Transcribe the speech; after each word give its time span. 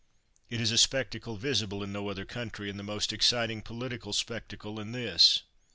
It 0.49 0.59
is 0.59 0.71
a 0.71 0.79
spectacle 0.79 1.35
visible 1.37 1.83
in 1.83 1.91
no 1.91 2.09
other 2.09 2.25
country, 2.25 2.71
and 2.71 2.79
the 2.79 2.83
most 2.83 3.13
exciting 3.13 3.61
political 3.61 4.13
spectacle 4.13 4.79
in 4.79 4.93
this. 4.93 5.43